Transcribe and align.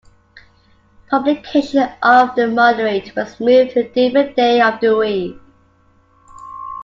Publication 1.11 1.87
of 2.01 2.33
"The 2.35 2.47
Moderate" 2.47 3.15
was 3.15 3.39
moved 3.39 3.73
to 3.73 3.81
a 3.81 3.87
different 3.89 4.35
day 4.35 4.59
of 4.59 4.79
the 4.81 4.97
week. 4.97 5.35